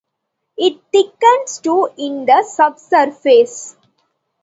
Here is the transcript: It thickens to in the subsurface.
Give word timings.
It 0.57 0.81
thickens 0.91 1.59
to 1.59 1.87
in 1.95 2.25
the 2.25 2.41
subsurface. 2.43 3.77